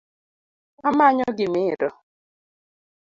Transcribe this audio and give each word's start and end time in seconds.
Amanyo 0.89 1.25
gimiro 1.37 1.87